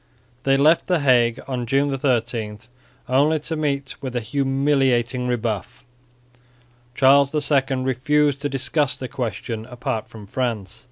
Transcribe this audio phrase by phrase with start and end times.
[0.45, 2.57] They left the Hague on June 13,
[3.07, 5.85] only to meet with a humiliating rebuff.
[6.95, 10.79] Charles II refused to discuss the question apart from France.